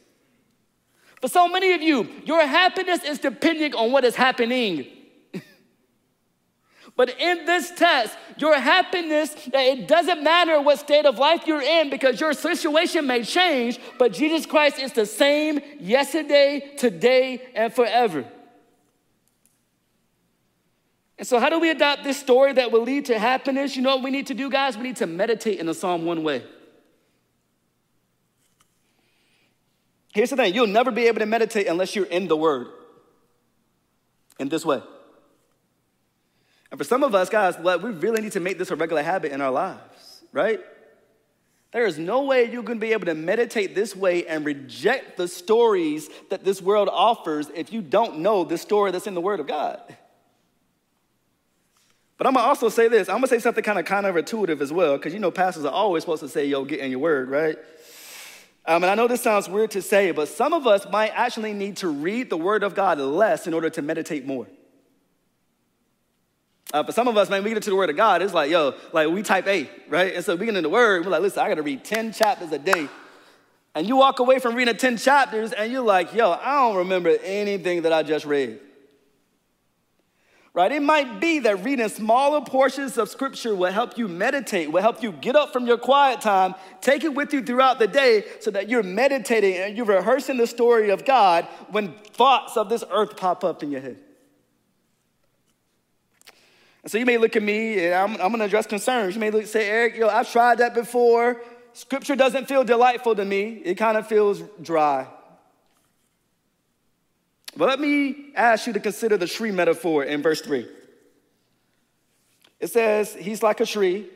[1.23, 4.87] For so many of you, your happiness is depending on what is happening.
[6.97, 11.91] But in this test, your happiness, it doesn't matter what state of life you're in
[11.91, 18.25] because your situation may change, but Jesus Christ is the same yesterday, today, and forever.
[21.19, 23.77] And so, how do we adopt this story that will lead to happiness?
[23.77, 24.77] You know what we need to do, guys?
[24.77, 26.43] We need to meditate in the Psalm one way.
[30.13, 32.69] Here's the thing you'll never be able to meditate unless you're in the Word
[34.39, 34.83] in this way.
[36.71, 39.33] And for some of us, guys, we really need to make this a regular habit
[39.33, 40.61] in our lives, right?
[41.73, 45.17] There is no way you're going to be able to meditate this way and reject
[45.17, 49.21] the stories that this world offers if you don't know the story that's in the
[49.21, 49.81] Word of God.
[52.21, 53.09] But I'm gonna also say this.
[53.09, 56.03] I'm gonna say something kind of counterintuitive as well, because you know pastors are always
[56.03, 57.57] supposed to say, "Yo, get in your word," right?
[58.67, 61.55] Um, and I know this sounds weird to say, but some of us might actually
[61.55, 64.47] need to read the Word of God less in order to meditate more.
[66.73, 68.51] Uh, for some of us, man, we get into the Word of God, it's like,
[68.51, 70.15] yo, like we type A, right?
[70.15, 72.53] And so we get into the Word, we're like, listen, I gotta read 10 chapters
[72.53, 72.89] a day.
[73.75, 77.17] And you walk away from reading 10 chapters and you're like, yo, I don't remember
[77.23, 78.61] anything that I just read
[80.53, 80.73] right?
[80.73, 85.03] It might be that reading smaller portions of scripture will help you meditate, will help
[85.03, 88.51] you get up from your quiet time, take it with you throughout the day so
[88.51, 93.17] that you're meditating and you're rehearsing the story of God when thoughts of this earth
[93.17, 93.99] pop up in your head.
[96.83, 99.15] And so you may look at me, and I'm, I'm gonna address concerns.
[99.15, 101.41] You may look, say, Eric, yo, I've tried that before.
[101.73, 105.07] Scripture doesn't feel delightful to me, it kind of feels dry.
[107.57, 110.67] But let me ask you to consider the tree metaphor in verse 3.
[112.61, 114.09] It says, He's like a tree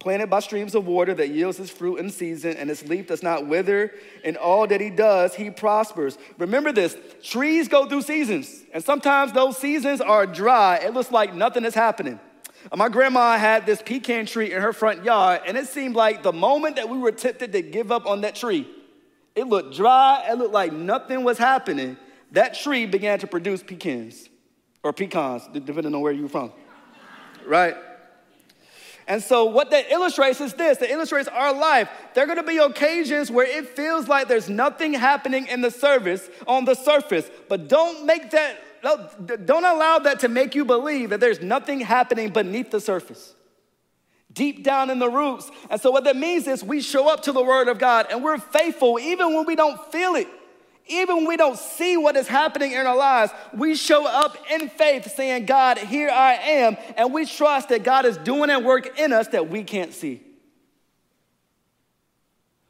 [0.00, 3.22] planted by streams of water that yields its fruit in season, and its leaf does
[3.22, 3.92] not wither.
[4.24, 6.18] In all that he does, he prospers.
[6.38, 10.76] Remember this trees go through seasons, and sometimes those seasons are dry.
[10.78, 12.18] It looks like nothing is happening.
[12.72, 16.22] Uh, my grandma had this pecan tree in her front yard, and it seemed like
[16.22, 18.68] the moment that we were tempted to give up on that tree,
[19.36, 21.96] it looked dry, it looked like nothing was happening
[22.32, 24.28] that tree began to produce pecans
[24.82, 26.52] or pecans, depending on where you're from,
[27.46, 27.74] right?
[29.10, 31.90] And so, what that illustrates is this that illustrates our life.
[32.14, 36.30] There are gonna be occasions where it feels like there's nothing happening in the service,
[36.46, 38.56] on the surface, but don't make that,
[39.44, 43.34] don't allow that to make you believe that there's nothing happening beneath the surface.
[44.32, 45.50] Deep down in the roots.
[45.68, 48.22] And so, what that means is we show up to the Word of God and
[48.22, 50.28] we're faithful even when we don't feel it.
[50.90, 54.68] Even when we don't see what is happening in our lives, we show up in
[54.68, 56.76] faith saying, God, here I am.
[56.96, 60.20] And we trust that God is doing a work in us that we can't see.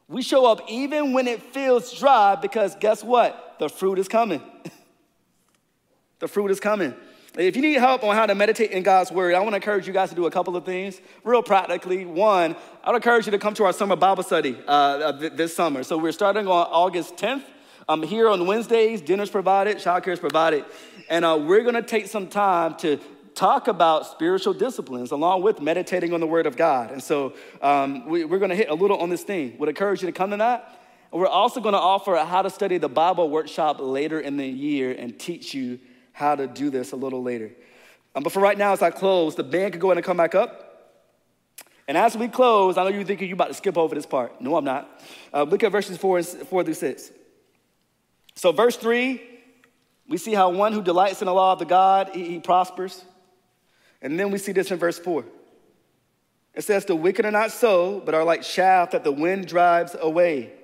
[0.07, 3.57] We show up even when it feels dry because guess what?
[3.59, 4.43] The fruit is coming.
[6.19, 6.95] the fruit is coming.
[7.39, 9.87] If you need help on how to meditate in God's word, I want to encourage
[9.87, 12.05] you guys to do a couple of things real practically.
[12.05, 12.55] One,
[12.85, 15.85] I would encourage you to come to our summer Bible study uh, this summer.
[15.85, 17.45] So we're starting on August 10th.
[17.91, 20.65] I'm here on Wednesdays, dinner's provided, childcare is provided,
[21.09, 22.99] and uh, we're gonna take some time to
[23.35, 26.93] talk about spiritual disciplines along with meditating on the Word of God.
[26.93, 29.59] And so um, we, are gonna hit a little on this theme.
[29.59, 30.81] Would encourage you to come to that.
[31.11, 34.47] And we're also gonna offer a how to study the Bible workshop later in the
[34.47, 35.81] year and teach you
[36.13, 37.51] how to do this a little later.
[38.15, 40.19] Um, but for right now, as I close, the band could go ahead and come
[40.19, 40.93] back up.
[41.89, 44.41] And as we close, I know you're thinking you're about to skip over this part.
[44.41, 45.03] No, I'm not.
[45.35, 47.11] Uh, look at verses four, and, four through six.
[48.41, 49.21] So, verse 3,
[50.09, 53.05] we see how one who delights in the law of the God, he, he prospers.
[54.01, 55.27] And then we see this in verse 4.
[56.55, 59.95] It says, The wicked are not so, but are like chaff that the wind drives
[60.01, 60.55] away.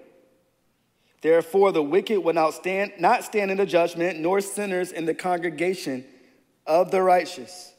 [1.20, 5.12] Therefore, the wicked will not stand, not stand in the judgment, nor sinners in the
[5.12, 6.06] congregation
[6.66, 7.74] of the righteous.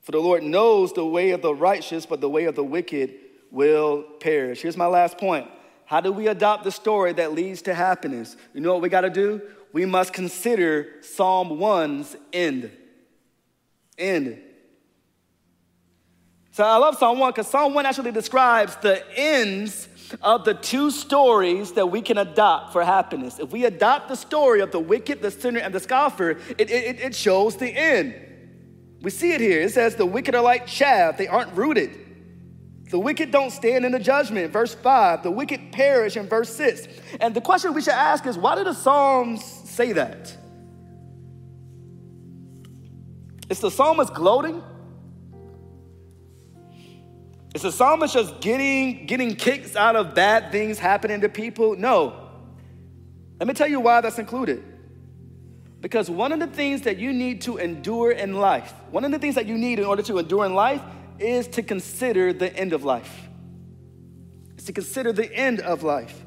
[0.00, 3.16] For the Lord knows the way of the righteous, but the way of the wicked
[3.50, 4.62] will perish.
[4.62, 5.46] Here's my last point
[5.86, 8.36] how do we adopt the story that leads to happiness?
[8.54, 9.42] You know what we got to do?
[9.72, 12.70] We must consider Psalm 1's end.
[13.98, 14.40] End.
[16.52, 19.88] So I love Psalm 1 because Psalm 1 actually describes the ends
[20.22, 23.40] of the two stories that we can adopt for happiness.
[23.40, 27.00] If we adopt the story of the wicked, the sinner, and the scoffer, it, it,
[27.00, 28.14] it shows the end.
[29.02, 29.62] We see it here.
[29.62, 32.03] It says, The wicked are like chaff, they aren't rooted.
[32.90, 35.22] The wicked don't stand in the judgment, verse 5.
[35.22, 36.86] The wicked perish in verse 6.
[37.20, 40.36] And the question we should ask is why do the Psalms say that?
[43.50, 44.62] Is the psalmist gloating?
[47.54, 51.76] Is the psalmist just getting, getting kicks out of bad things happening to people?
[51.76, 52.30] No.
[53.38, 54.64] Let me tell you why that's included.
[55.80, 59.18] Because one of the things that you need to endure in life, one of the
[59.18, 60.80] things that you need in order to endure in life
[61.18, 63.28] is to consider the end of life.
[64.54, 66.24] It's to consider the end of life.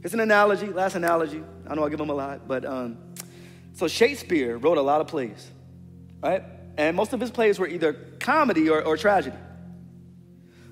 [0.00, 1.42] Here's an analogy, last analogy.
[1.68, 2.98] I know I give them a lot, but um,
[3.74, 5.50] so Shakespeare wrote a lot of plays,
[6.22, 6.42] right?
[6.76, 9.36] And most of his plays were either comedy or, or tragedy.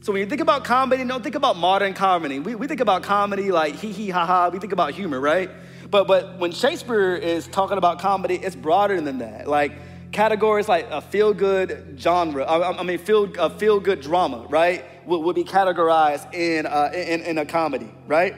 [0.01, 2.39] So when you think about comedy, don't think about modern comedy.
[2.39, 4.49] We, we think about comedy like hee hee ha ha.
[4.49, 5.51] We think about humor, right?
[5.91, 9.49] But but when Shakespeare is talking about comedy, it's broader than that.
[9.49, 9.73] Like
[10.13, 12.45] categories like a feel good genre.
[12.47, 14.85] I, mean, feel a feel good drama, right?
[15.07, 18.35] Would, would be categorized in, uh, in in a comedy, right?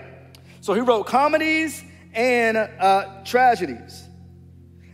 [0.61, 4.09] So he wrote comedies and uh, tragedies.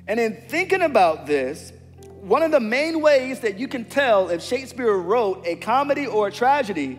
[0.07, 1.73] And in thinking about this,
[2.21, 6.29] one of the main ways that you can tell if Shakespeare wrote a comedy or
[6.29, 6.99] a tragedy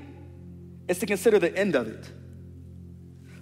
[0.87, 2.09] is to consider the end of it.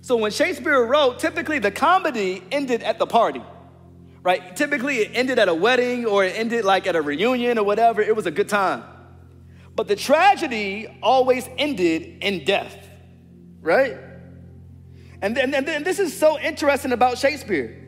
[0.01, 3.43] So when Shakespeare wrote, typically the comedy ended at the party,
[4.25, 4.55] right?
[4.55, 8.01] Typically it ended at a wedding or it ended like at a reunion or whatever.
[8.01, 8.83] It was a good time.
[9.75, 12.75] But the tragedy always ended in death,
[13.61, 13.97] right?
[15.21, 17.79] And, and, and this is so interesting about Shakespeare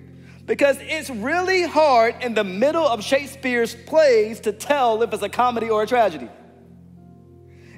[0.45, 5.29] because it's really hard in the middle of Shakespeare's plays to tell if it's a
[5.29, 6.29] comedy or a tragedy.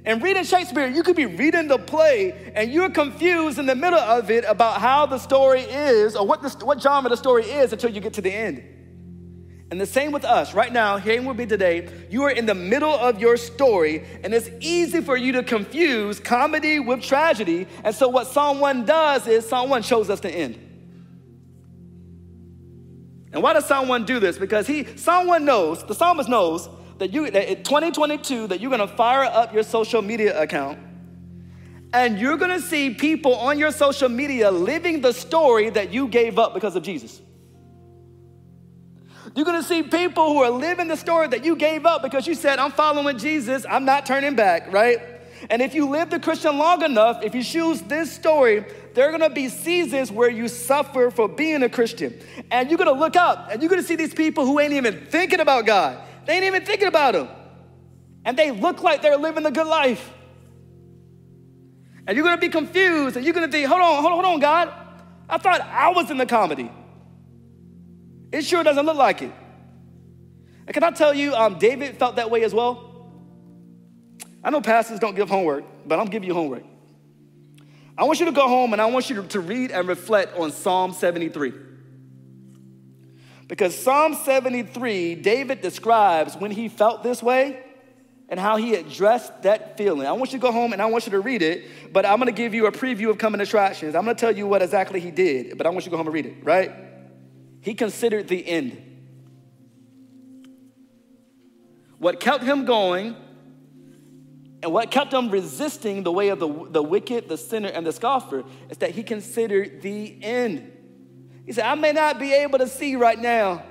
[0.10, 4.00] And reading Shakespeare, you could be reading the play and you're confused in the middle
[4.00, 7.74] of it about how the story is or what, the, what genre the story is
[7.74, 8.64] until you get to the end.
[9.70, 10.56] And the same with us.
[10.56, 14.34] Right now, here with me today, you are in the middle of your story, and
[14.34, 17.68] it's easy for you to confuse comedy with tragedy.
[17.84, 20.56] And so, what Psalm 1 does is Psalm 1 shows us the end.
[23.32, 24.40] And why does Psalm 1 do this?
[24.40, 26.68] Because he, Psalm 1 knows, the psalmist knows
[27.00, 30.78] that you that in 2022 that you're gonna fire up your social media account
[31.94, 36.38] and you're gonna see people on your social media living the story that you gave
[36.38, 37.22] up because of Jesus.
[39.36, 42.36] You're gonna see people who are living the story that you gave up because you
[42.36, 45.00] said, I'm following Jesus, I'm not turning back, right?
[45.50, 49.12] And if you live the Christian long enough, if you choose this story, there are
[49.12, 52.20] gonna be seasons where you suffer for being a Christian.
[52.52, 55.40] And you're gonna look up and you're gonna see these people who ain't even thinking
[55.40, 56.04] about God.
[56.26, 57.30] They ain't even thinking about them.
[58.26, 60.14] And they look like they're living the good life.
[62.06, 64.40] And you're gonna be confused and you're gonna think, hold on, hold on, hold on,
[64.40, 64.74] God.
[65.30, 66.72] I thought I was in the comedy.
[68.32, 69.32] It sure doesn't look like it.
[70.66, 73.12] And can I tell you, um, David felt that way as well?
[74.44, 76.64] I know pastors don't give homework, but I'm giving you homework.
[77.98, 80.52] I want you to go home and I want you to read and reflect on
[80.52, 81.54] Psalm 73.
[83.50, 87.60] Because Psalm 73, David describes when he felt this way
[88.30, 90.06] and how he addressed that feeling.
[90.06, 92.20] I want you to go home and I want you to read it, but I'm
[92.20, 93.96] gonna give you a preview of coming attractions.
[93.96, 96.06] I'm gonna tell you what exactly he did, but I want you to go home
[96.06, 96.72] and read it, right?
[97.62, 98.84] He considered the end.
[101.98, 103.16] What kept him going
[104.62, 107.94] and what kept him resisting the way of the, the wicked, the sinner, and the
[107.94, 110.72] scoffer is that he considered the end.
[111.50, 113.64] He said, I may not be able to see right now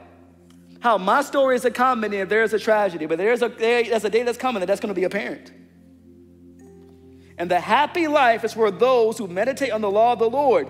[0.80, 4.10] how my story is a comedy if there's a tragedy, but there's a, there's a
[4.10, 5.52] day that's coming that that's going to be apparent.
[7.38, 10.68] And the happy life is for those who meditate on the law of the Lord.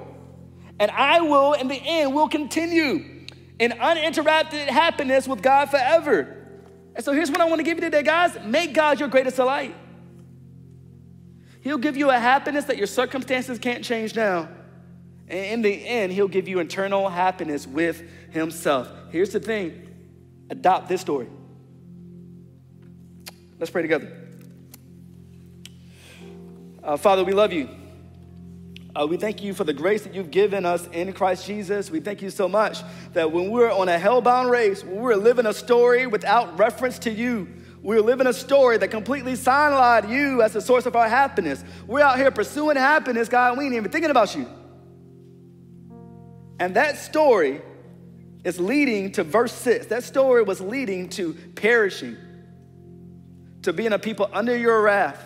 [0.78, 3.24] And I will, in the end, will continue
[3.58, 6.60] in uninterrupted happiness with God forever.
[6.94, 8.36] And so here's what I want to give you today, guys.
[8.44, 9.74] Make God your greatest delight.
[11.62, 14.50] He'll give you a happiness that your circumstances can't change now.
[15.30, 18.90] And in the end, He'll give you eternal happiness with Himself.
[19.10, 19.84] Here's the thing
[20.50, 21.28] adopt this story.
[23.58, 24.10] Let's pray together.
[26.82, 27.68] Uh, Father, we love you.
[28.96, 31.90] Uh, we thank you for the grace that you've given us in Christ Jesus.
[31.90, 35.52] We thank you so much that when we're on a hell-bound race, we're living a
[35.52, 37.48] story without reference to you,
[37.82, 41.62] we're living a story that completely sidelined you as the source of our happiness.
[41.86, 44.48] We're out here pursuing happiness, God, we ain't even thinking about you.
[46.58, 47.60] And that story
[48.44, 49.86] is leading to verse 6.
[49.86, 52.16] That story was leading to perishing,
[53.62, 55.24] to being a people under your wrath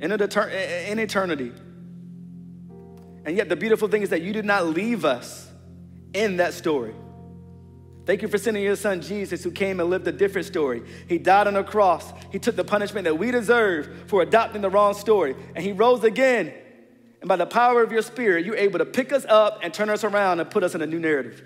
[0.00, 1.52] in, in eternity.
[3.24, 5.50] And yet, the beautiful thing is that you did not leave us
[6.14, 6.94] in that story.
[8.06, 10.82] Thank you for sending your son Jesus, who came and lived a different story.
[11.08, 12.10] He died on a cross.
[12.32, 15.36] He took the punishment that we deserve for adopting the wrong story.
[15.54, 16.54] And he rose again.
[17.20, 19.90] And by the power of your spirit, you're able to pick us up and turn
[19.90, 21.42] us around and put us in a new narrative.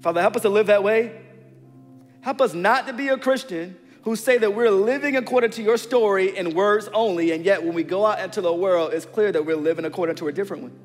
[0.00, 1.20] Father, help us to live that way.
[2.20, 5.78] Help us not to be a Christian who say that we're living according to your
[5.78, 9.32] story in words only, and yet when we go out into the world, it's clear
[9.32, 10.78] that we're living according to a different one.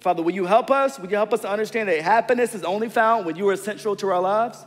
[0.00, 0.98] Father, will you help us?
[0.98, 3.96] Will you help us to understand that happiness is only found when you are central
[3.96, 4.64] to our lives?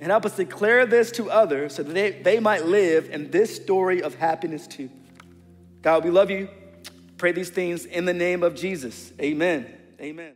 [0.00, 3.54] And help us declare this to others so that they, they might live in this
[3.54, 4.90] story of happiness too.
[5.82, 6.48] God, we love you.
[7.20, 9.12] Pray these things in the name of Jesus.
[9.20, 9.66] Amen.
[10.00, 10.32] Amen.